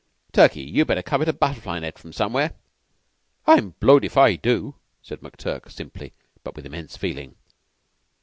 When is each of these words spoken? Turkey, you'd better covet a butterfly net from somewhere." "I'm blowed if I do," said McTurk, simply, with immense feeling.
Turkey, 0.31 0.63
you'd 0.63 0.87
better 0.87 1.03
covet 1.03 1.29
a 1.29 1.33
butterfly 1.33 1.77
net 1.77 1.99
from 1.99 2.11
somewhere." 2.11 2.55
"I'm 3.45 3.75
blowed 3.79 4.03
if 4.03 4.17
I 4.17 4.35
do," 4.35 4.73
said 5.03 5.19
McTurk, 5.19 5.71
simply, 5.71 6.13
with 6.55 6.65
immense 6.65 6.97
feeling. 6.97 7.35